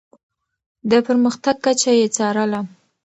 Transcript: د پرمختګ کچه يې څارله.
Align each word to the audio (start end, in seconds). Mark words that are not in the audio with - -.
د 0.89 0.91
پرمختګ 1.07 1.55
کچه 1.65 1.91
يې 1.99 2.07
څارله. 2.15 2.61